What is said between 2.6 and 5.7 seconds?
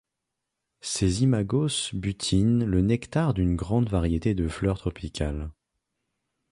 le nectar d'une grande variété de fleurs tropicales.